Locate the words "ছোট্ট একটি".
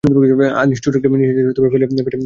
0.83-1.09